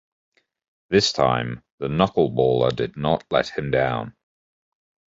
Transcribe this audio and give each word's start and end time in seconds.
This 0.89 1.13
time, 1.13 1.61
the 1.77 1.87
knuckleballer 1.87 2.75
did 2.75 2.97
not 2.97 3.23
let 3.29 3.49
him 3.49 3.69
down. 3.69 4.15